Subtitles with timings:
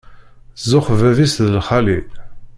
[0.61, 1.99] Zzux bab-is d lxali.